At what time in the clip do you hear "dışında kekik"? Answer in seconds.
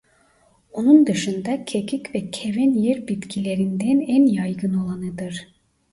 1.07-2.15